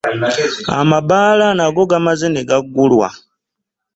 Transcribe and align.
Amabbaala 0.79 1.47
nago 1.57 1.83
gamazze 1.91 2.27
negagulwa. 2.31 3.07